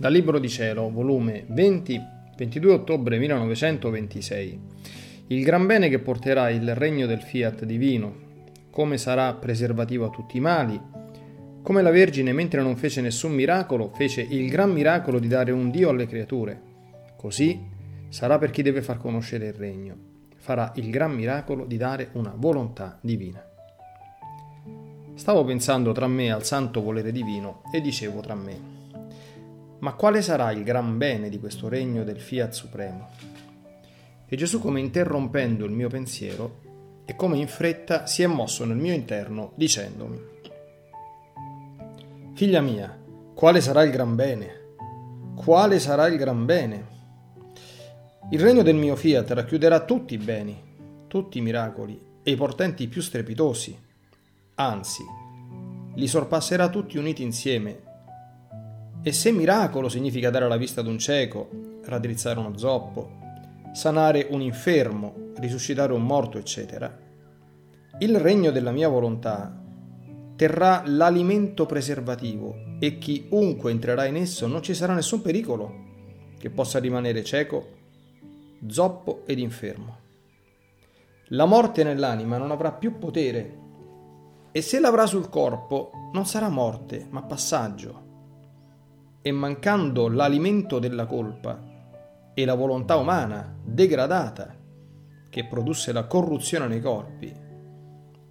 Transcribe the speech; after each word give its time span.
Dal 0.00 0.12
Libro 0.12 0.38
di 0.38 0.48
Cielo, 0.48 0.92
volume 0.92 1.44
20, 1.48 2.00
22 2.36 2.72
ottobre 2.72 3.18
1926. 3.18 4.60
Il 5.26 5.42
gran 5.42 5.66
bene 5.66 5.88
che 5.88 5.98
porterà 5.98 6.50
il 6.50 6.72
regno 6.76 7.04
del 7.04 7.20
fiat 7.20 7.64
divino, 7.64 8.14
come 8.70 8.96
sarà 8.96 9.34
preservativo 9.34 10.06
a 10.06 10.10
tutti 10.10 10.36
i 10.36 10.40
mali, 10.40 10.80
come 11.64 11.82
la 11.82 11.90
Vergine, 11.90 12.32
mentre 12.32 12.62
non 12.62 12.76
fece 12.76 13.00
nessun 13.00 13.32
miracolo, 13.32 13.90
fece 13.92 14.20
il 14.20 14.48
gran 14.48 14.70
miracolo 14.70 15.18
di 15.18 15.26
dare 15.26 15.50
un 15.50 15.68
Dio 15.68 15.88
alle 15.88 16.06
creature. 16.06 16.62
Così 17.16 17.60
sarà 18.08 18.38
per 18.38 18.52
chi 18.52 18.62
deve 18.62 18.82
far 18.82 18.98
conoscere 18.98 19.48
il 19.48 19.54
regno. 19.54 19.96
Farà 20.36 20.70
il 20.76 20.90
gran 20.90 21.10
miracolo 21.10 21.64
di 21.64 21.76
dare 21.76 22.10
una 22.12 22.32
volontà 22.36 23.00
divina. 23.02 23.44
Stavo 25.14 25.44
pensando 25.44 25.90
tra 25.90 26.06
me 26.06 26.30
al 26.30 26.44
santo 26.44 26.82
volere 26.82 27.10
divino 27.10 27.62
e 27.72 27.80
dicevo 27.80 28.20
tra 28.20 28.36
me, 28.36 28.77
ma 29.80 29.94
quale 29.94 30.22
sarà 30.22 30.50
il 30.52 30.64
gran 30.64 30.98
bene 30.98 31.28
di 31.28 31.38
questo 31.38 31.68
regno 31.68 32.04
del 32.04 32.20
Fiat 32.20 32.52
Supremo? 32.52 33.10
E 34.26 34.36
Gesù, 34.36 34.60
come 34.60 34.80
interrompendo 34.80 35.64
il 35.64 35.72
mio 35.72 35.88
pensiero, 35.88 36.66
e 37.04 37.16
come 37.16 37.38
in 37.38 37.48
fretta 37.48 38.06
si 38.06 38.22
è 38.22 38.26
mosso 38.26 38.64
nel 38.64 38.76
mio 38.76 38.92
interno 38.92 39.52
dicendomi, 39.54 40.36
Figlia 42.34 42.60
mia, 42.60 42.96
quale 43.34 43.60
sarà 43.60 43.82
il 43.82 43.90
gran 43.90 44.14
bene? 44.14 44.74
Quale 45.34 45.80
sarà 45.80 46.06
il 46.06 46.16
gran 46.16 46.44
bene? 46.44 46.86
Il 48.30 48.38
regno 48.38 48.62
del 48.62 48.76
mio 48.76 48.94
Fiat 48.94 49.30
racchiuderà 49.32 49.84
tutti 49.84 50.14
i 50.14 50.18
beni, 50.18 50.56
tutti 51.08 51.38
i 51.38 51.40
miracoli 51.40 52.00
e 52.22 52.30
i 52.30 52.36
portenti 52.36 52.86
più 52.86 53.00
strepitosi, 53.02 53.76
anzi, 54.54 55.02
li 55.94 56.06
sorpasserà 56.06 56.68
tutti 56.68 56.96
uniti 56.96 57.24
insieme 57.24 57.87
e 59.08 59.12
se 59.12 59.32
miracolo 59.32 59.88
significa 59.88 60.28
dare 60.28 60.46
la 60.48 60.58
vista 60.58 60.82
ad 60.82 60.86
un 60.86 60.98
cieco, 60.98 61.48
raddrizzare 61.82 62.38
uno 62.38 62.58
zoppo, 62.58 63.08
sanare 63.72 64.26
un 64.28 64.42
infermo, 64.42 65.32
risuscitare 65.36 65.94
un 65.94 66.04
morto, 66.04 66.36
eccetera, 66.36 66.94
il 68.00 68.20
regno 68.20 68.50
della 68.50 68.70
mia 68.70 68.90
volontà 68.90 69.64
terrà 70.36 70.82
l'alimento 70.84 71.64
preservativo 71.64 72.76
e 72.78 72.98
chiunque 72.98 73.70
entrerà 73.70 74.04
in 74.04 74.16
esso 74.16 74.46
non 74.46 74.62
ci 74.62 74.74
sarà 74.74 74.92
nessun 74.92 75.22
pericolo 75.22 75.86
che 76.38 76.50
possa 76.50 76.78
rimanere 76.78 77.24
cieco, 77.24 77.66
zoppo 78.66 79.22
ed 79.24 79.38
infermo. 79.38 79.96
La 81.28 81.46
morte 81.46 81.82
nell'anima 81.82 82.36
non 82.36 82.50
avrà 82.50 82.72
più 82.72 82.98
potere 82.98 83.58
e 84.52 84.60
se 84.60 84.78
l'avrà 84.78 85.06
sul 85.06 85.30
corpo 85.30 85.92
non 86.12 86.26
sarà 86.26 86.50
morte 86.50 87.06
ma 87.08 87.22
passaggio 87.22 88.04
e 89.28 89.32
mancando 89.32 90.08
l'alimento 90.08 90.78
della 90.78 91.04
colpa 91.04 91.62
e 92.32 92.44
la 92.46 92.54
volontà 92.54 92.96
umana 92.96 93.54
degradata 93.62 94.54
che 95.28 95.44
produsse 95.44 95.92
la 95.92 96.06
corruzione 96.06 96.66
nei 96.66 96.80
corpi, 96.80 97.30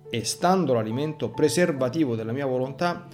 e 0.09 0.23
stando 0.23 0.73
l'alimento 0.73 1.29
preservativo 1.29 2.15
della 2.15 2.31
mia 2.31 2.47
volontà, 2.47 3.05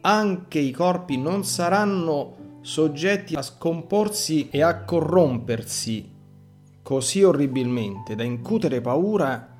anche 0.00 0.58
i 0.58 0.72
corpi 0.72 1.18
non 1.18 1.44
saranno 1.44 2.58
soggetti 2.62 3.36
a 3.36 3.42
scomporsi 3.42 4.48
e 4.50 4.62
a 4.62 4.82
corrompersi 4.82 6.18
così 6.82 7.22
orribilmente 7.22 8.16
da 8.16 8.24
incutere 8.24 8.80
paura 8.80 9.56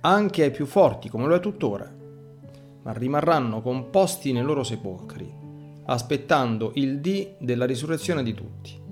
anche 0.00 0.42
ai 0.42 0.50
più 0.50 0.66
forti 0.66 1.08
come 1.08 1.26
lo 1.26 1.36
è 1.36 1.40
tuttora, 1.40 1.88
ma 2.82 2.92
rimarranno 2.92 3.62
composti 3.62 4.32
nei 4.32 4.42
loro 4.42 4.64
sepolcri 4.64 5.45
aspettando 5.86 6.72
il 6.74 7.00
dì 7.00 7.34
della 7.38 7.64
risurrezione 7.64 8.22
di 8.22 8.34
tutti. 8.34 8.84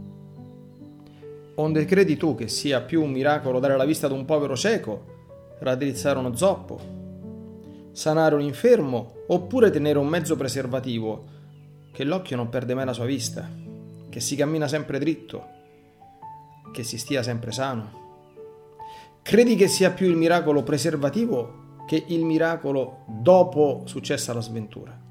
Onde 1.57 1.85
credi 1.85 2.17
tu 2.17 2.35
che 2.35 2.49
sia 2.49 2.81
più 2.81 3.03
un 3.03 3.11
miracolo 3.11 3.61
dare 3.61 3.77
la 3.77 3.85
vista 3.85 4.07
ad 4.07 4.13
un 4.13 4.25
povero 4.25 4.57
cieco, 4.57 5.13
raddrizzare 5.61 6.19
uno 6.19 6.35
zoppo, 6.35 6.81
sanare 7.93 8.35
un 8.35 8.41
infermo, 8.41 9.13
oppure 9.29 9.71
tenere 9.71 9.99
un 9.99 10.09
mezzo 10.09 10.37
preservativo, 10.37 11.33
che 11.93 12.05
l'occhio 12.05 12.37
non 12.37 12.49
perde 12.49 12.75
mai 12.75 12.85
la 12.85 12.93
sua 12.93 13.05
vista, 13.05 13.49
che 14.09 14.21
si 14.21 14.35
cammina 14.35 14.67
sempre 14.67 14.99
dritto, 14.99 15.47
che 16.73 16.83
si 16.83 16.99
stia 16.99 17.23
sempre 17.23 17.53
sano? 17.53 18.03
Credi 19.23 19.55
che 19.55 19.69
sia 19.69 19.93
più 19.93 20.09
il 20.09 20.17
miracolo 20.17 20.63
preservativo 20.63 21.63
che 21.87 22.03
il 22.09 22.25
miracolo 22.25 23.05
dopo 23.07 23.83
successa 23.85 24.35
la 24.35 24.41
sventura? 24.41 25.04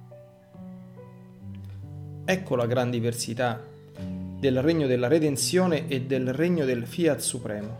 Ecco 2.25 2.55
la 2.55 2.65
gran 2.65 2.89
diversità 2.89 3.61
del 4.39 4.61
regno 4.61 4.87
della 4.87 5.09
redenzione 5.09 5.89
e 5.89 6.03
del 6.03 6.33
regno 6.33 6.63
del 6.63 6.87
fiat 6.87 7.19
supremo. 7.19 7.77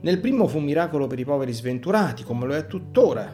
Nel 0.00 0.18
primo 0.18 0.46
fu 0.46 0.56
un 0.56 0.64
miracolo 0.64 1.06
per 1.06 1.18
i 1.18 1.24
poveri 1.26 1.52
sventurati, 1.52 2.24
come 2.24 2.46
lo 2.46 2.54
è 2.54 2.66
tuttora, 2.66 3.30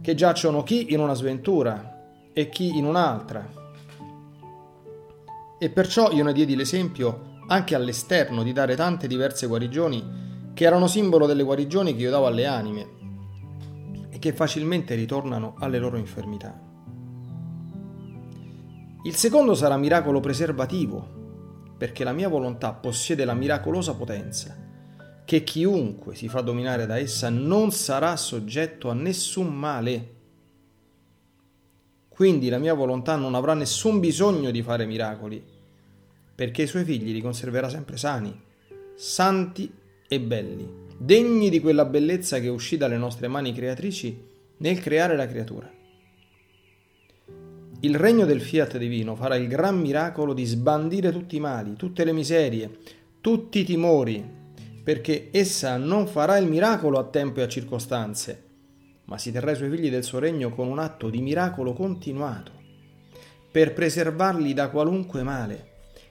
che 0.00 0.14
giacciono 0.14 0.62
chi 0.62 0.94
in 0.94 1.00
una 1.00 1.12
sventura 1.12 2.30
e 2.32 2.48
chi 2.48 2.74
in 2.74 2.86
un'altra. 2.86 3.46
E 5.58 5.68
perciò 5.68 6.10
io 6.10 6.24
ne 6.24 6.32
diedi 6.32 6.56
l'esempio 6.56 7.38
anche 7.48 7.74
all'esterno 7.74 8.42
di 8.42 8.54
dare 8.54 8.76
tante 8.76 9.06
diverse 9.06 9.46
guarigioni 9.46 10.52
che 10.54 10.64
erano 10.64 10.86
simbolo 10.86 11.26
delle 11.26 11.42
guarigioni 11.42 11.94
che 11.94 12.00
io 12.00 12.10
davo 12.10 12.26
alle 12.26 12.46
anime 12.46 12.99
che 14.20 14.32
facilmente 14.32 14.94
ritornano 14.94 15.56
alle 15.58 15.80
loro 15.80 15.96
infermità. 15.96 16.56
Il 19.02 19.16
secondo 19.16 19.54
sarà 19.54 19.78
miracolo 19.78 20.20
preservativo, 20.20 21.74
perché 21.76 22.04
la 22.04 22.12
mia 22.12 22.28
volontà 22.28 22.72
possiede 22.74 23.24
la 23.24 23.32
miracolosa 23.32 23.94
potenza, 23.94 24.54
che 25.24 25.42
chiunque 25.42 26.14
si 26.14 26.28
fa 26.28 26.42
dominare 26.42 26.84
da 26.84 26.98
essa 26.98 27.30
non 27.30 27.72
sarà 27.72 28.14
soggetto 28.16 28.90
a 28.90 28.94
nessun 28.94 29.52
male. 29.52 30.14
Quindi 32.08 32.50
la 32.50 32.58
mia 32.58 32.74
volontà 32.74 33.16
non 33.16 33.34
avrà 33.34 33.54
nessun 33.54 34.00
bisogno 34.00 34.50
di 34.50 34.62
fare 34.62 34.84
miracoli, 34.84 35.42
perché 36.34 36.62
i 36.62 36.66
suoi 36.66 36.84
figli 36.84 37.12
li 37.12 37.22
conserverà 37.22 37.70
sempre 37.70 37.96
sani, 37.96 38.38
santi 38.94 39.72
e 40.06 40.20
belli 40.20 40.88
degni 41.02 41.48
di 41.48 41.60
quella 41.60 41.86
bellezza 41.86 42.40
che 42.40 42.48
uscì 42.48 42.76
dalle 42.76 42.98
nostre 42.98 43.26
mani 43.26 43.54
creatrici 43.54 44.22
nel 44.58 44.80
creare 44.80 45.16
la 45.16 45.26
creatura. 45.26 45.72
Il 47.80 47.94
regno 47.96 48.26
del 48.26 48.42
fiat 48.42 48.76
divino 48.76 49.16
farà 49.16 49.36
il 49.36 49.48
gran 49.48 49.80
miracolo 49.80 50.34
di 50.34 50.44
sbandire 50.44 51.10
tutti 51.10 51.36
i 51.36 51.40
mali, 51.40 51.74
tutte 51.76 52.04
le 52.04 52.12
miserie, 52.12 52.70
tutti 53.22 53.60
i 53.60 53.64
timori, 53.64 54.22
perché 54.84 55.30
essa 55.32 55.78
non 55.78 56.06
farà 56.06 56.36
il 56.36 56.46
miracolo 56.46 56.98
a 56.98 57.04
tempo 57.04 57.40
e 57.40 57.44
a 57.44 57.48
circostanze, 57.48 58.44
ma 59.04 59.16
si 59.16 59.32
terrà 59.32 59.52
i 59.52 59.56
suoi 59.56 59.70
figli 59.70 59.88
del 59.88 60.04
suo 60.04 60.18
regno 60.18 60.50
con 60.50 60.68
un 60.68 60.78
atto 60.78 61.08
di 61.08 61.22
miracolo 61.22 61.72
continuato, 61.72 62.52
per 63.50 63.72
preservarli 63.72 64.52
da 64.52 64.68
qualunque 64.68 65.22
male 65.22 65.68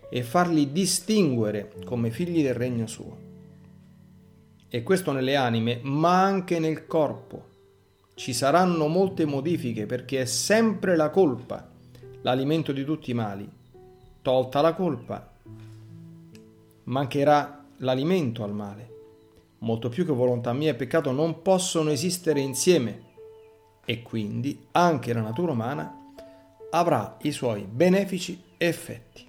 e 0.10 0.24
farli 0.24 0.72
distinguere 0.72 1.72
come 1.86 2.10
figli 2.10 2.42
del 2.42 2.56
regno 2.56 2.88
suo 2.88 3.29
e 4.70 4.84
questo 4.84 5.12
nelle 5.12 5.36
anime, 5.36 5.80
ma 5.84 6.24
anche 6.24 6.60
nel 6.60 6.86
corpo. 6.86 7.48
Ci 8.14 8.34
saranno 8.34 8.88
molte 8.88 9.26
modifiche 9.26 9.86
perché 9.86 10.22
è 10.22 10.26
sempre 10.26 10.96
la 10.96 11.10
colpa 11.10 11.68
l'alimento 12.22 12.72
di 12.72 12.84
tutti 12.84 13.12
i 13.12 13.16
mali. 13.16 13.50
Tolta 14.22 14.62
la 14.62 14.74
colpa, 14.74 15.32
mancherà 16.84 17.66
l'alimento 17.78 18.44
al 18.44 18.54
male. 18.54 18.88
Molto 19.60 19.90
più 19.90 20.06
che 20.06 20.12
volontà 20.12 20.54
mia 20.54 20.72
e 20.72 20.76
peccato 20.76 21.12
non 21.12 21.42
possono 21.42 21.90
esistere 21.90 22.40
insieme 22.40 23.08
e 23.86 24.02
quindi 24.02 24.68
anche 24.72 25.14
la 25.14 25.22
natura 25.22 25.54
umana 25.54 25.96
avrà 26.72 27.18
i 27.24 27.32
suoi 27.32 27.64
benefici 27.64 28.42
effetti. 28.58 29.29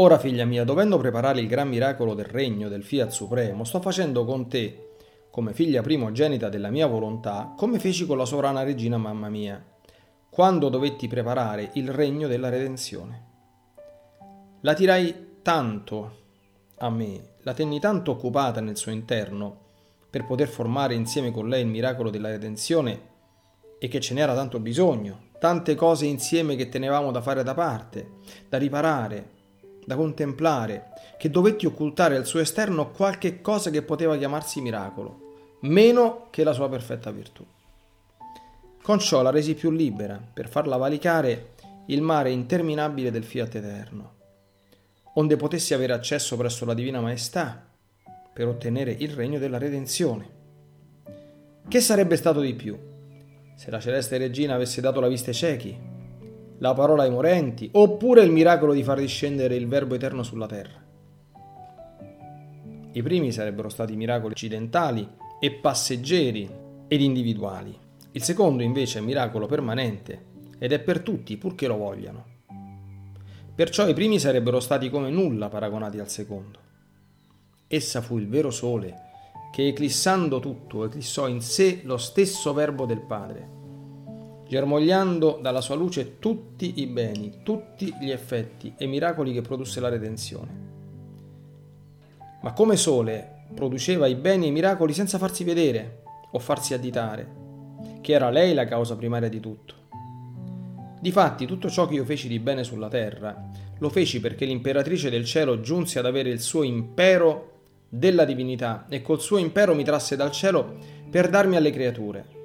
Ora, 0.00 0.16
figlia 0.16 0.44
mia, 0.44 0.62
dovendo 0.62 0.96
preparare 0.96 1.40
il 1.40 1.48
gran 1.48 1.68
miracolo 1.68 2.14
del 2.14 2.24
regno 2.24 2.68
del 2.68 2.84
Fiat 2.84 3.10
Supremo, 3.10 3.64
sto 3.64 3.80
facendo 3.80 4.24
con 4.24 4.48
te, 4.48 4.90
come 5.28 5.52
figlia 5.52 5.82
primogenita 5.82 6.48
della 6.48 6.70
mia 6.70 6.86
volontà, 6.86 7.52
come 7.56 7.80
feci 7.80 8.06
con 8.06 8.16
la 8.16 8.24
sovrana 8.24 8.62
regina 8.62 8.96
mamma 8.96 9.28
mia, 9.28 9.60
quando 10.30 10.68
dovetti 10.68 11.08
preparare 11.08 11.70
il 11.72 11.90
regno 11.90 12.28
della 12.28 12.48
redenzione. 12.48 13.24
La 14.60 14.74
tirai 14.74 15.40
tanto 15.42 16.16
a 16.76 16.90
me, 16.90 17.30
la 17.38 17.52
tenni 17.52 17.80
tanto 17.80 18.12
occupata 18.12 18.60
nel 18.60 18.76
suo 18.76 18.92
interno, 18.92 19.66
per 20.08 20.26
poter 20.26 20.46
formare 20.46 20.94
insieme 20.94 21.32
con 21.32 21.48
lei 21.48 21.62
il 21.62 21.66
miracolo 21.66 22.10
della 22.10 22.28
redenzione, 22.28 23.00
e 23.80 23.88
che 23.88 23.98
ce 23.98 24.14
n'era 24.14 24.36
tanto 24.36 24.60
bisogno, 24.60 25.30
tante 25.40 25.74
cose 25.74 26.06
insieme 26.06 26.54
che 26.54 26.68
tenevamo 26.68 27.10
da 27.10 27.20
fare 27.20 27.42
da 27.42 27.54
parte, 27.54 28.10
da 28.48 28.58
riparare, 28.58 29.37
da 29.88 29.96
contemplare, 29.96 30.90
che 31.16 31.30
dovetti 31.30 31.64
occultare 31.64 32.14
al 32.14 32.26
suo 32.26 32.40
esterno 32.40 32.90
qualche 32.90 33.40
cosa 33.40 33.70
che 33.70 33.80
poteva 33.80 34.18
chiamarsi 34.18 34.60
miracolo, 34.60 35.56
meno 35.60 36.26
che 36.28 36.44
la 36.44 36.52
sua 36.52 36.68
perfetta 36.68 37.10
virtù. 37.10 37.42
con 38.82 38.98
ciò 38.98 39.22
la 39.22 39.30
resi 39.30 39.54
più 39.54 39.70
libera 39.70 40.20
per 40.32 40.48
farla 40.48 40.76
valicare 40.76 41.54
il 41.86 42.02
mare 42.02 42.30
interminabile 42.30 43.10
del 43.10 43.24
fiat 43.24 43.54
eterno, 43.54 44.12
onde 45.14 45.36
potessi 45.36 45.72
avere 45.72 45.94
accesso 45.94 46.36
presso 46.36 46.66
la 46.66 46.74
Divina 46.74 47.00
Maestà 47.00 47.66
per 48.30 48.46
ottenere 48.46 48.92
il 48.92 49.12
regno 49.12 49.38
della 49.38 49.58
redenzione. 49.58 50.36
Che 51.66 51.80
sarebbe 51.80 52.16
stato 52.16 52.40
di 52.40 52.52
più 52.52 52.78
se 53.56 53.70
la 53.70 53.80
celeste 53.80 54.18
regina 54.18 54.54
avesse 54.54 54.82
dato 54.82 55.00
la 55.00 55.08
vista 55.08 55.30
ai 55.30 55.36
ciechi, 55.36 55.97
la 56.58 56.74
parola 56.74 57.04
ai 57.04 57.10
morenti, 57.10 57.68
oppure 57.72 58.22
il 58.22 58.30
miracolo 58.30 58.72
di 58.72 58.82
far 58.82 58.98
discendere 58.98 59.54
il 59.54 59.68
Verbo 59.68 59.94
eterno 59.94 60.22
sulla 60.22 60.46
terra? 60.46 60.86
I 62.92 63.02
primi 63.02 63.30
sarebbero 63.32 63.68
stati 63.68 63.94
miracoli 63.94 64.32
accidentali 64.32 65.08
e 65.38 65.52
passeggeri 65.52 66.50
ed 66.88 67.00
individuali. 67.00 67.76
Il 68.12 68.22
secondo 68.22 68.62
invece 68.62 68.98
è 68.98 69.02
miracolo 69.02 69.46
permanente 69.46 70.24
ed 70.58 70.72
è 70.72 70.80
per 70.80 71.00
tutti 71.00 71.36
purché 71.36 71.68
lo 71.68 71.76
vogliano. 71.76 72.36
Perciò 73.54 73.86
i 73.86 73.94
primi 73.94 74.18
sarebbero 74.18 74.58
stati 74.60 74.90
come 74.90 75.10
nulla 75.10 75.48
paragonati 75.48 75.98
al 75.98 76.08
secondo. 76.08 76.58
Essa 77.68 78.00
fu 78.00 78.18
il 78.18 78.28
vero 78.28 78.50
sole 78.50 79.06
che 79.52 79.66
eclissando 79.66 80.40
tutto 80.40 80.84
eclissò 80.84 81.28
in 81.28 81.40
sé 81.40 81.80
lo 81.84 81.96
stesso 81.98 82.52
verbo 82.52 82.86
del 82.86 83.00
Padre, 83.00 83.57
germogliando 84.48 85.38
dalla 85.42 85.60
sua 85.60 85.74
luce 85.74 86.18
tutti 86.18 86.80
i 86.80 86.86
beni, 86.86 87.40
tutti 87.42 87.94
gli 88.00 88.10
effetti 88.10 88.74
e 88.78 88.86
miracoli 88.86 89.32
che 89.34 89.42
produsse 89.42 89.78
la 89.78 89.90
redenzione. 89.90 90.66
Ma 92.40 92.52
come 92.52 92.76
sole 92.76 93.44
produceva 93.54 94.06
i 94.06 94.14
beni 94.14 94.46
e 94.46 94.48
i 94.48 94.52
miracoli 94.52 94.94
senza 94.94 95.18
farsi 95.18 95.44
vedere 95.44 96.02
o 96.32 96.38
farsi 96.38 96.72
additare, 96.72 97.28
che 98.00 98.12
era 98.12 98.30
lei 98.30 98.54
la 98.54 98.64
causa 98.64 98.96
primaria 98.96 99.28
di 99.28 99.40
tutto. 99.40 99.74
Difatti 101.00 101.46
tutto 101.46 101.68
ciò 101.68 101.86
che 101.86 101.94
io 101.94 102.04
feci 102.04 102.26
di 102.26 102.38
bene 102.38 102.64
sulla 102.64 102.88
terra, 102.88 103.50
lo 103.78 103.88
feci 103.90 104.18
perché 104.18 104.46
l'imperatrice 104.46 105.10
del 105.10 105.24
cielo 105.24 105.60
giunse 105.60 105.98
ad 105.98 106.06
avere 106.06 106.30
il 106.30 106.40
suo 106.40 106.62
impero 106.62 107.52
della 107.88 108.24
divinità 108.24 108.86
e 108.88 109.02
col 109.02 109.20
suo 109.20 109.36
impero 109.36 109.74
mi 109.74 109.84
trasse 109.84 110.16
dal 110.16 110.32
cielo 110.32 110.76
per 111.10 111.28
darmi 111.28 111.56
alle 111.56 111.70
creature. 111.70 112.37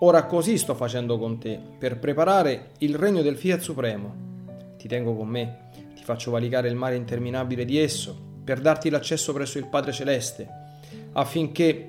Ora 0.00 0.24
così 0.26 0.58
sto 0.58 0.74
facendo 0.74 1.18
con 1.18 1.38
te, 1.38 1.58
per 1.78 1.98
preparare 1.98 2.72
il 2.78 2.96
regno 2.96 3.22
del 3.22 3.36
Fiat 3.36 3.60
Supremo. 3.60 4.14
Ti 4.76 4.88
tengo 4.88 5.14
con 5.14 5.28
me, 5.28 5.68
ti 5.94 6.02
faccio 6.02 6.30
valicare 6.30 6.68
il 6.68 6.74
mare 6.74 6.96
interminabile 6.96 7.64
di 7.64 7.78
esso, 7.78 8.16
per 8.42 8.60
darti 8.60 8.90
l'accesso 8.90 9.32
presso 9.32 9.58
il 9.58 9.68
Padre 9.68 9.92
Celeste, 9.92 10.48
affinché 11.12 11.88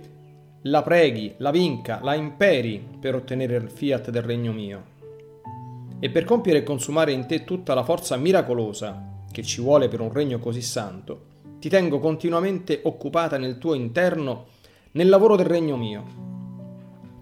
la 0.62 0.81
preghi, 0.81 1.34
la 1.38 1.52
vinca, 1.52 2.00
la 2.02 2.13
imperi 2.13 2.84
per 3.00 3.16
ottenere 3.16 3.56
il 3.56 3.69
fiat 3.69 4.10
del 4.12 4.22
regno 4.22 4.51
mio. 4.51 4.94
E 6.00 6.10
per 6.10 6.24
compiere 6.24 6.60
e 6.60 6.63
consumare 6.63 7.12
in 7.12 7.25
te 7.25 7.44
tutta 7.44 7.74
la 7.74 7.84
forza 7.84 8.16
miracolosa 8.18 9.13
che 9.31 9.44
ci 9.44 9.62
vuole 9.62 9.88
per 9.88 10.00
un 10.00 10.13
regno 10.13 10.40
così 10.40 10.62
santo, 10.62 11.34
ti 11.60 11.69
tengo 11.69 12.00
continuamente 12.00 12.81
occupata 12.84 13.38
nel 13.38 13.58
tuo 13.58 13.74
interno 13.74 14.46
nel 14.92 15.10
lavoro 15.10 15.36
del 15.36 15.48
regno 15.48 15.75
mio. 15.75 16.35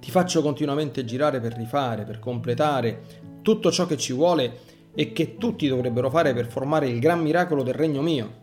Ti 0.03 0.11
faccio 0.11 0.41
continuamente 0.41 1.05
girare 1.05 1.39
per 1.39 1.53
rifare, 1.53 2.03
per 2.03 2.19
completare 2.19 3.03
tutto 3.41 3.71
ciò 3.71 3.85
che 3.85 3.95
ci 3.95 4.11
vuole 4.11 4.59
e 4.93 5.13
che 5.13 5.37
tutti 5.37 5.65
dovrebbero 5.65 6.09
fare 6.09 6.33
per 6.33 6.47
formare 6.47 6.89
il 6.89 6.99
gran 6.99 7.21
miracolo 7.21 7.63
del 7.63 7.73
regno 7.73 8.01
mio. 8.01 8.41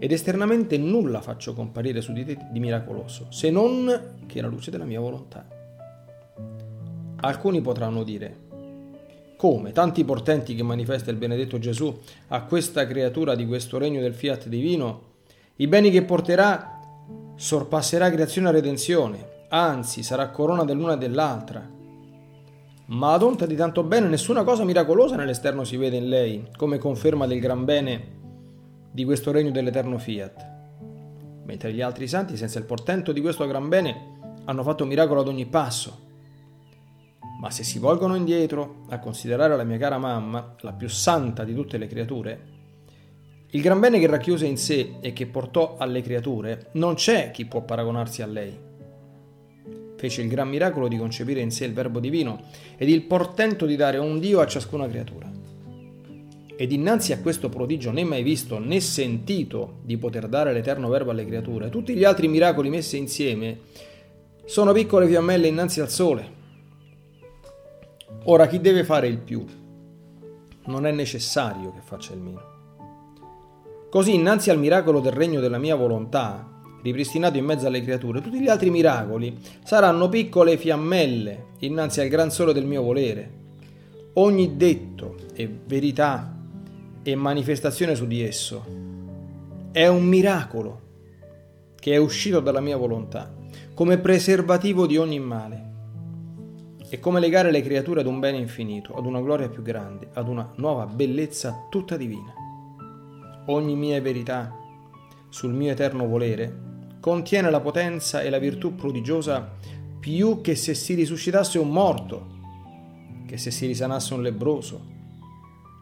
Ed 0.00 0.10
esternamente 0.10 0.76
nulla 0.76 1.20
faccio 1.20 1.54
comparire 1.54 2.00
su 2.00 2.12
di 2.12 2.24
te 2.24 2.48
di 2.50 2.58
miracoloso, 2.58 3.28
se 3.30 3.50
non 3.50 4.24
che 4.26 4.42
la 4.42 4.48
luce 4.48 4.72
della 4.72 4.84
mia 4.84 4.98
volontà. 4.98 5.46
Alcuni 7.20 7.60
potranno 7.60 8.02
dire, 8.02 8.36
come 9.36 9.70
tanti 9.70 10.02
portenti 10.02 10.56
che 10.56 10.64
manifesta 10.64 11.12
il 11.12 11.18
benedetto 11.18 11.60
Gesù 11.60 11.96
a 12.28 12.42
questa 12.42 12.84
creatura 12.84 13.36
di 13.36 13.46
questo 13.46 13.78
regno 13.78 14.00
del 14.00 14.14
fiat 14.14 14.48
divino, 14.48 15.02
i 15.54 15.68
beni 15.68 15.92
che 15.92 16.02
porterà 16.02 16.80
sorpasserà 17.36 18.10
creazione 18.10 18.48
e 18.48 18.52
redenzione, 18.52 19.33
anzi 19.54 20.02
sarà 20.02 20.30
corona 20.30 20.64
dell'una 20.64 20.94
e 20.94 20.98
dell'altra. 20.98 21.70
Ma 22.86 23.12
ad 23.12 23.22
onta 23.22 23.46
di 23.46 23.54
tanto 23.54 23.84
bene 23.84 24.08
nessuna 24.08 24.42
cosa 24.42 24.64
miracolosa 24.64 25.16
nell'esterno 25.16 25.64
si 25.64 25.76
vede 25.76 25.96
in 25.96 26.08
lei, 26.08 26.48
come 26.56 26.78
conferma 26.78 27.26
del 27.26 27.40
gran 27.40 27.64
bene 27.64 28.22
di 28.90 29.04
questo 29.04 29.30
regno 29.30 29.52
dell'eterno 29.52 29.96
fiat. 29.96 30.52
Mentre 31.44 31.72
gli 31.72 31.80
altri 31.80 32.08
santi, 32.08 32.36
senza 32.36 32.58
il 32.58 32.64
portento 32.64 33.12
di 33.12 33.20
questo 33.20 33.46
gran 33.46 33.68
bene, 33.68 34.42
hanno 34.44 34.62
fatto 34.62 34.84
miracolo 34.84 35.20
ad 35.20 35.28
ogni 35.28 35.46
passo, 35.46 36.02
ma 37.40 37.50
se 37.50 37.62
si 37.62 37.78
volgono 37.78 38.16
indietro 38.16 38.84
a 38.88 38.98
considerare 38.98 39.56
la 39.56 39.64
mia 39.64 39.78
cara 39.78 39.98
mamma, 39.98 40.54
la 40.60 40.72
più 40.72 40.88
santa 40.88 41.44
di 41.44 41.54
tutte 41.54 41.78
le 41.78 41.86
creature, 41.86 42.52
il 43.50 43.62
gran 43.62 43.78
bene 43.78 44.00
che 44.00 44.06
racchiuse 44.06 44.46
in 44.46 44.58
sé 44.58 44.96
e 45.00 45.12
che 45.12 45.26
portò 45.26 45.76
alle 45.78 46.02
creature, 46.02 46.70
non 46.72 46.94
c'è 46.94 47.30
chi 47.30 47.46
può 47.46 47.62
paragonarsi 47.62 48.20
a 48.20 48.26
lei. 48.26 48.63
Fece 50.04 50.20
il 50.20 50.28
gran 50.28 50.50
miracolo 50.50 50.86
di 50.86 50.98
concepire 50.98 51.40
in 51.40 51.50
sé 51.50 51.64
il 51.64 51.72
Verbo 51.72 51.98
divino 51.98 52.42
ed 52.76 52.90
il 52.90 53.04
portento 53.04 53.64
di 53.64 53.74
dare 53.74 53.96
un 53.96 54.20
Dio 54.20 54.40
a 54.40 54.46
ciascuna 54.46 54.86
creatura. 54.86 55.32
Ed 56.56 56.72
innanzi 56.72 57.14
a 57.14 57.20
questo 57.20 57.48
prodigio 57.48 57.90
né 57.90 58.04
mai 58.04 58.22
visto 58.22 58.58
né 58.58 58.80
sentito 58.80 59.76
di 59.82 59.96
poter 59.96 60.28
dare 60.28 60.52
l'eterno 60.52 60.90
Verbo 60.90 61.10
alle 61.10 61.24
creature, 61.24 61.70
tutti 61.70 61.94
gli 61.94 62.04
altri 62.04 62.28
miracoli 62.28 62.68
messi 62.68 62.98
insieme 62.98 63.60
sono 64.44 64.74
piccole 64.74 65.06
fiammelle 65.06 65.46
innanzi 65.46 65.80
al 65.80 65.88
sole 65.88 66.32
Ora 68.24 68.46
chi 68.46 68.60
deve 68.60 68.84
fare 68.84 69.06
il 69.06 69.16
più? 69.16 69.42
Non 70.66 70.84
è 70.84 70.92
necessario 70.92 71.72
che 71.72 71.80
faccia 71.82 72.12
il 72.12 72.20
meno. 72.20 72.42
Così 73.88 74.12
innanzi 74.14 74.50
al 74.50 74.58
miracolo 74.58 75.00
del 75.00 75.12
regno 75.12 75.40
della 75.40 75.56
mia 75.56 75.76
volontà, 75.76 76.53
ripristinato 76.84 77.38
in 77.38 77.46
mezzo 77.46 77.66
alle 77.66 77.82
creature, 77.82 78.20
tutti 78.20 78.38
gli 78.38 78.48
altri 78.48 78.68
miracoli 78.68 79.38
saranno 79.64 80.10
piccole 80.10 80.58
fiammelle 80.58 81.46
innanzi 81.60 82.02
al 82.02 82.08
gran 82.08 82.30
sole 82.30 82.52
del 82.52 82.66
mio 82.66 82.82
volere. 82.82 83.42
Ogni 84.14 84.56
detto 84.56 85.16
e 85.34 85.50
verità 85.66 86.36
e 87.02 87.14
manifestazione 87.14 87.94
su 87.94 88.06
di 88.06 88.22
esso 88.22 88.64
è 89.72 89.86
un 89.86 90.04
miracolo 90.04 90.82
che 91.74 91.94
è 91.94 91.96
uscito 91.96 92.40
dalla 92.40 92.60
mia 92.60 92.76
volontà, 92.76 93.34
come 93.72 93.98
preservativo 93.98 94.86
di 94.86 94.98
ogni 94.98 95.18
male 95.18 95.72
è 96.90 97.00
come 97.00 97.18
legare 97.18 97.50
le 97.50 97.62
creature 97.62 98.00
ad 98.00 98.06
un 98.06 98.20
bene 98.20 98.36
infinito, 98.36 98.94
ad 98.94 99.06
una 99.06 99.20
gloria 99.20 99.48
più 99.48 99.62
grande, 99.62 100.10
ad 100.12 100.28
una 100.28 100.52
nuova 100.56 100.86
bellezza 100.86 101.66
tutta 101.70 101.96
divina. 101.96 102.32
Ogni 103.46 103.74
mia 103.74 104.00
verità 104.00 104.54
sul 105.28 105.52
mio 105.54 105.72
eterno 105.72 106.06
volere 106.06 106.72
contiene 107.04 107.50
la 107.50 107.60
potenza 107.60 108.22
e 108.22 108.30
la 108.30 108.38
virtù 108.38 108.74
prodigiosa 108.74 109.46
più 110.00 110.40
che 110.40 110.56
se 110.56 110.72
si 110.72 110.94
risuscitasse 110.94 111.58
un 111.58 111.68
morto, 111.68 112.28
che 113.26 113.36
se 113.36 113.50
si 113.50 113.66
risanasse 113.66 114.14
un 114.14 114.22
lebroso, 114.22 114.80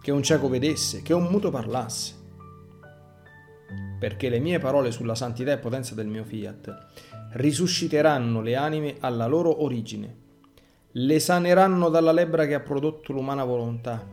che 0.03 0.11
un 0.11 0.25
cieco 0.25 0.49
vedesse, 0.49 1.01
che 1.03 1.15
un 1.15 1.29
muto 1.31 1.53
parlasse. 1.53 2.15
Perché 4.01 4.29
le 4.29 4.41
mie 4.41 4.59
parole 4.59 4.91
sulla 4.91 5.15
santità 5.15 5.53
e 5.53 5.59
potenza 5.59 5.95
del 5.95 6.09
mio 6.09 6.25
fiat 6.25 6.89
risusciteranno 7.35 8.41
le 8.41 8.57
anime 8.57 8.97
alla 8.99 9.27
loro 9.27 9.63
origine 9.63 10.17
le 10.95 11.21
saneranno 11.21 11.89
dalla 11.89 12.11
lebbra 12.11 12.47
che 12.47 12.55
ha 12.55 12.61
prodotto 12.61 13.13
l'umana 13.13 13.45
volontà. 13.45 14.05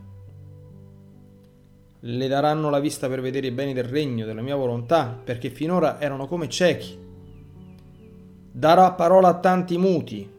Le 2.01 2.27
daranno 2.27 2.70
la 2.70 2.79
vista 2.79 3.10
per 3.10 3.22
vedere 3.22 3.48
i 3.48 3.51
beni 3.51 3.74
del 3.74 3.84
regno 3.84 4.25
della 4.25 4.41
mia 4.41 4.56
volontà, 4.56 5.20
perché 5.22 5.50
finora 5.50 6.00
erano 6.00 6.27
come 6.27 6.48
ciechi. 6.48 6.98
Darà 8.51 8.94
parola 8.94 9.27
a 9.27 9.39
tanti 9.39 9.77
muti, 9.77 10.29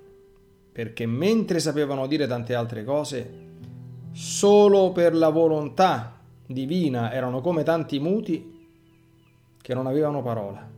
perché 0.72 1.04
mentre 1.06 1.58
sapevano 1.58 2.06
dire 2.06 2.26
tante 2.26 2.54
altre 2.54 2.84
cose, 2.84 3.48
solo 4.12 4.92
per 4.92 5.14
la 5.14 5.28
volontà 5.28 6.18
divina 6.46 7.12
erano 7.12 7.40
come 7.40 7.62
tanti 7.62 7.98
muti 8.00 8.58
che 9.60 9.74
non 9.74 9.86
avevano 9.86 10.22
parola. 10.22 10.68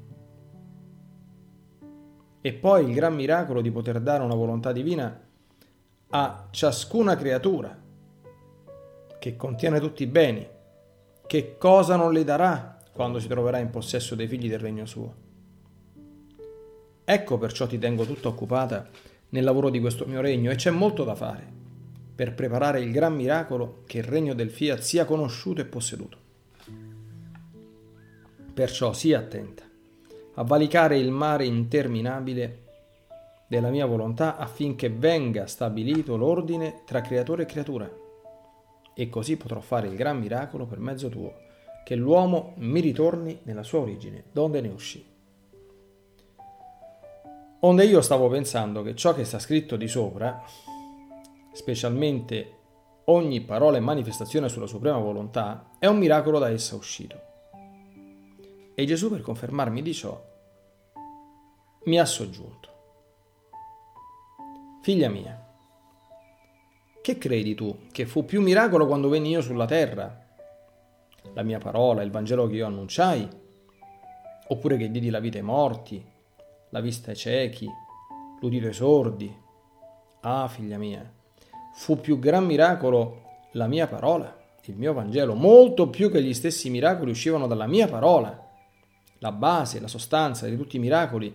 E 2.41 2.53
poi 2.53 2.89
il 2.89 2.93
gran 2.93 3.15
miracolo 3.15 3.61
di 3.61 3.71
poter 3.71 4.01
dare 4.01 4.25
una 4.25 4.35
volontà 4.35 4.73
divina 4.73 5.21
a 6.11 6.49
ciascuna 6.51 7.17
creatura 7.17 7.79
che 9.19 9.37
contiene 9.37 9.79
tutti 9.79 10.03
i 10.03 10.09
beni, 10.09 10.47
che 11.33 11.57
cosa 11.57 11.97
non 11.97 12.13
le 12.13 12.25
darà 12.25 12.77
quando 12.93 13.19
si 13.19 13.27
troverà 13.27 13.57
in 13.57 13.71
possesso 13.71 14.15
dei 14.15 14.27
figli 14.27 14.51
del 14.51 14.59
regno 14.59 14.85
suo. 14.85 15.15
Ecco 17.03 17.39
perciò 17.39 17.67
ti 17.67 17.79
tengo 17.79 18.05
tutta 18.05 18.29
occupata 18.29 18.87
nel 19.31 19.43
lavoro 19.43 19.71
di 19.71 19.81
questo 19.81 20.05
mio 20.05 20.21
regno 20.21 20.51
e 20.51 20.57
c'è 20.57 20.69
molto 20.69 21.05
da 21.05 21.15
fare 21.15 21.43
per 22.15 22.35
preparare 22.35 22.83
il 22.83 22.93
gran 22.93 23.15
miracolo 23.15 23.83
che 23.87 23.97
il 23.97 24.05
regno 24.05 24.35
del 24.35 24.51
fiat 24.51 24.81
sia 24.81 25.07
conosciuto 25.07 25.63
e 25.63 25.65
posseduto. 25.65 26.19
Perciò 28.53 28.93
sii 28.93 29.15
attenta 29.15 29.63
a 30.35 30.43
valicare 30.43 30.99
il 30.99 31.11
mare 31.11 31.47
interminabile 31.47 32.65
della 33.49 33.71
mia 33.71 33.87
volontà 33.87 34.37
affinché 34.37 34.91
venga 34.91 35.47
stabilito 35.47 36.15
l'ordine 36.19 36.83
tra 36.85 37.01
creatore 37.01 37.45
e 37.45 37.47
creatura. 37.47 38.02
E 38.95 39.09
così 39.09 39.37
potrò 39.37 39.61
fare 39.61 39.89
il 39.89 39.97
gran 39.97 40.19
miracolo 40.19 40.67
per 40.67 40.79
mezzo 40.79 41.09
tuo, 41.09 41.35
che 41.85 41.95
l'uomo 41.95 42.53
mi 42.57 42.81
ritorni 42.81 43.41
nella 43.45 43.63
sua 43.63 43.81
origine, 43.81 44.25
donde 44.33 44.61
ne 44.61 44.69
uscì. 44.69 45.05
Onde 47.61 47.85
io 47.85 48.01
stavo 48.01 48.29
pensando 48.29 48.83
che 48.83 48.95
ciò 48.95 49.15
che 49.15 49.25
sta 49.25 49.39
scritto 49.39 49.77
di 49.77 49.87
sopra, 49.87 50.43
specialmente 51.53 52.59
ogni 53.05 53.41
parola 53.41 53.77
e 53.77 53.81
manifestazione 53.81 54.49
sulla 54.49 54.67
suprema 54.67 54.99
volontà, 54.99 55.71
è 55.79 55.87
un 55.87 55.99
miracolo 55.99 56.39
da 56.39 56.51
essa 56.51 56.75
uscito. 56.75 57.21
E 58.75 58.85
Gesù, 58.85 59.11
per 59.11 59.21
confermarmi 59.21 59.83
di 59.83 59.95
ciò, 59.95 60.21
mi 61.85 61.99
ha 61.99 62.05
soggiunto. 62.05 62.71
Figlia 64.83 65.09
mia, 65.09 65.42
che 67.03 67.19
credi 67.19 67.55
tu 67.57 67.89
che 67.91 68.07
fu 68.07 68.25
più 68.25 68.41
miracolo 68.41 68.87
quando 68.87 69.09
venni 69.09 69.31
io 69.31 69.43
sulla 69.43 69.67
terra? 69.67 70.25
La 71.35 71.43
mia 71.43 71.59
parola, 71.59 72.03
il 72.03 72.13
Vangelo 72.13 72.47
che 72.47 72.55
io 72.55 72.67
annunciai? 72.67 73.29
Oppure 74.49 74.77
che 74.77 74.91
diedi 74.91 75.11
la 75.11 75.19
vita 75.19 75.37
ai 75.37 75.43
morti, 75.43 76.05
la 76.71 76.81
vista 76.81 77.11
ai 77.11 77.17
ciechi, 77.17 77.67
l'udito 78.41 78.69
ai 78.69 78.73
sordi. 78.73 79.35
Ah, 80.21 80.47
figlia 80.47 80.79
mia, 80.79 81.11
fu 81.75 82.01
più 82.01 82.21
gran 82.21 82.45
miracolo 82.45 83.23
la 83.53 83.67
mia 83.67 83.89
parola, 83.89 84.41
il 84.67 84.77
mio 84.77 84.93
Vangelo, 84.93 85.35
molto 85.35 85.89
più 85.89 86.09
che 86.09 86.23
gli 86.23 86.33
stessi 86.33 86.71
miracoli 86.71 87.11
uscivano 87.11 87.49
dalla 87.49 87.67
mia 87.67 87.89
parola. 87.89 88.49
La 89.19 89.33
base, 89.33 89.81
la 89.81 89.89
sostanza 89.89 90.47
di 90.47 90.57
tutti 90.57 90.77
i 90.77 90.81
miracoli 90.81 91.35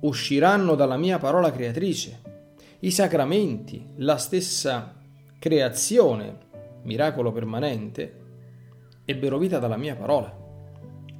usciranno 0.00 0.74
dalla 0.74 0.96
mia 0.96 1.18
parola 1.18 1.52
creatrice. 1.52 2.27
I 2.80 2.92
sacramenti, 2.92 3.84
la 3.96 4.18
stessa 4.18 4.94
creazione, 5.40 6.38
miracolo 6.82 7.32
permanente, 7.32 8.14
ebbero 9.04 9.36
vita 9.36 9.58
dalla 9.58 9.76
mia 9.76 9.96
parola 9.96 10.32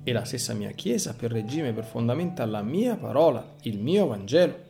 e 0.05 0.13
la 0.13 0.23
stessa 0.23 0.55
mia 0.55 0.71
Chiesa 0.71 1.15
per 1.15 1.33
regime, 1.33 1.73
per 1.73 1.85
fondamenta 1.85 2.47
la 2.47 2.63
mia 2.63 2.95
parola, 2.95 3.55
il 3.63 3.81
mio 3.81 4.07
Vangelo. 4.07 4.67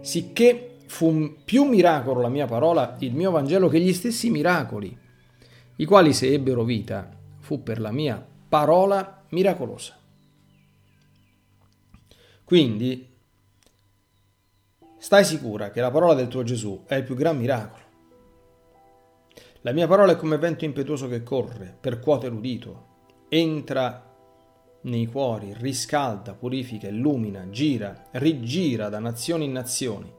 Sicché 0.00 0.76
fu 0.86 1.36
più 1.44 1.64
miracolo 1.64 2.22
la 2.22 2.30
mia 2.30 2.46
parola, 2.46 2.96
il 3.00 3.14
mio 3.14 3.30
Vangelo, 3.30 3.68
che 3.68 3.80
gli 3.80 3.92
stessi 3.92 4.30
miracoli, 4.30 4.96
i 5.76 5.84
quali 5.84 6.14
se 6.14 6.32
ebbero 6.32 6.64
vita, 6.64 7.14
fu 7.40 7.62
per 7.62 7.78
la 7.78 7.92
mia 7.92 8.26
parola 8.48 9.22
miracolosa. 9.28 9.98
Quindi 12.42 13.12
stai 15.04 15.22
sicura 15.22 15.70
che 15.70 15.82
la 15.82 15.90
parola 15.90 16.14
del 16.14 16.28
tuo 16.28 16.44
Gesù 16.44 16.84
è 16.86 16.94
il 16.94 17.02
più 17.04 17.14
gran 17.14 17.36
miracolo. 17.36 17.82
La 19.60 19.72
mia 19.72 19.86
parola 19.86 20.12
è 20.12 20.16
come 20.16 20.38
vento 20.38 20.64
impetuoso 20.64 21.08
che 21.08 21.22
corre, 21.22 21.76
percuote 21.78 22.30
l'udito, 22.30 22.86
entra 23.28 24.16
nei 24.80 25.04
cuori, 25.04 25.52
riscalda, 25.58 26.32
purifica, 26.32 26.88
illumina, 26.88 27.50
gira, 27.50 28.06
rigira 28.12 28.88
da 28.88 28.98
nazioni 28.98 29.44
in 29.44 29.52
nazioni, 29.52 30.10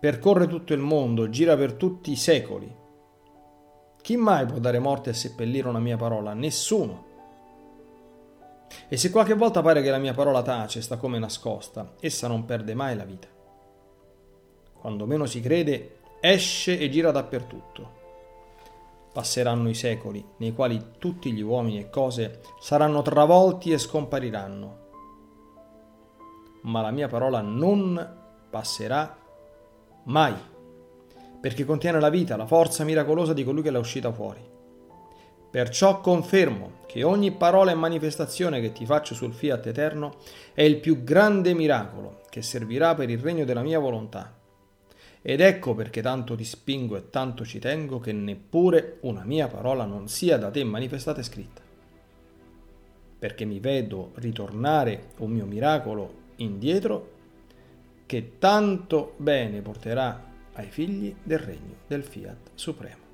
percorre 0.00 0.46
tutto 0.46 0.72
il 0.72 0.80
mondo, 0.80 1.28
gira 1.28 1.54
per 1.54 1.74
tutti 1.74 2.10
i 2.10 2.16
secoli. 2.16 2.74
Chi 4.00 4.16
mai 4.16 4.46
può 4.46 4.58
dare 4.58 4.78
morte 4.78 5.10
e 5.10 5.14
seppellire 5.14 5.68
una 5.68 5.80
mia 5.80 5.98
parola? 5.98 6.32
Nessuno. 6.32 7.04
E 8.88 8.96
se 8.96 9.10
qualche 9.10 9.34
volta 9.34 9.60
pare 9.60 9.82
che 9.82 9.90
la 9.90 9.98
mia 9.98 10.14
parola 10.14 10.40
tace, 10.40 10.80
sta 10.80 10.96
come 10.96 11.18
nascosta, 11.18 11.92
essa 12.00 12.26
non 12.26 12.46
perde 12.46 12.72
mai 12.72 12.96
la 12.96 13.04
vita. 13.04 13.36
Quando 14.80 15.06
meno 15.06 15.26
si 15.26 15.40
crede, 15.40 15.98
esce 16.20 16.78
e 16.78 16.88
gira 16.88 17.10
dappertutto 17.10 17.98
passeranno 19.18 19.68
i 19.68 19.74
secoli, 19.74 20.24
nei 20.36 20.52
quali 20.52 20.92
tutti 20.98 21.32
gli 21.32 21.40
uomini 21.40 21.80
e 21.80 21.90
cose 21.90 22.40
saranno 22.60 23.02
travolti 23.02 23.72
e 23.72 23.78
scompariranno. 23.78 24.78
Ma 26.62 26.80
la 26.82 26.92
mia 26.92 27.08
parola 27.08 27.40
non 27.40 28.16
passerà 28.48 29.18
mai, 30.04 30.34
perché 31.40 31.64
contiene 31.64 31.98
la 31.98 32.10
vita, 32.10 32.36
la 32.36 32.46
forza 32.46 32.84
miracolosa 32.84 33.32
di 33.32 33.42
colui 33.42 33.62
che 33.62 33.72
l'ha 33.72 33.80
uscita 33.80 34.12
fuori. 34.12 34.46
Perciò 35.50 36.00
confermo 36.00 36.82
che 36.86 37.02
ogni 37.02 37.32
parola 37.32 37.72
e 37.72 37.74
manifestazione 37.74 38.60
che 38.60 38.70
ti 38.70 38.86
faccio 38.86 39.14
sul 39.14 39.32
fiat 39.32 39.66
eterno 39.66 40.18
è 40.54 40.62
il 40.62 40.78
più 40.78 41.02
grande 41.02 41.54
miracolo 41.54 42.20
che 42.30 42.42
servirà 42.42 42.94
per 42.94 43.10
il 43.10 43.18
regno 43.18 43.44
della 43.44 43.62
mia 43.62 43.80
volontà 43.80 44.37
ed 45.28 45.42
ecco 45.42 45.74
perché 45.74 46.00
tanto 46.00 46.34
ti 46.34 46.44
spingo 46.44 46.96
e 46.96 47.10
tanto 47.10 47.44
ci 47.44 47.58
tengo 47.58 47.98
che 47.98 48.12
neppure 48.12 48.96
una 49.02 49.24
mia 49.24 49.46
parola 49.46 49.84
non 49.84 50.08
sia 50.08 50.38
da 50.38 50.50
te 50.50 50.64
manifestata 50.64 51.20
e 51.20 51.22
scritta. 51.22 51.60
Perché 53.18 53.44
mi 53.44 53.60
vedo 53.60 54.12
ritornare 54.14 55.08
un 55.18 55.30
mio 55.32 55.44
miracolo 55.44 56.14
indietro 56.36 57.12
che 58.06 58.38
tanto 58.38 59.16
bene 59.18 59.60
porterà 59.60 60.18
ai 60.54 60.70
figli 60.70 61.14
del 61.22 61.40
regno 61.40 61.74
del 61.86 62.04
Fiat 62.04 62.52
Supremo. 62.54 63.07